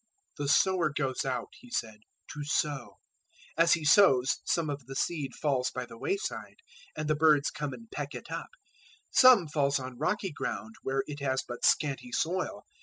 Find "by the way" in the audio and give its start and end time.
5.69-6.17